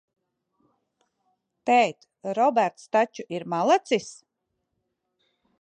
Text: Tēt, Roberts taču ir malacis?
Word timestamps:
Tēt, 1.69 2.09
Roberts 2.39 2.89
taču 2.97 3.29
ir 3.39 3.47
malacis? 3.55 4.11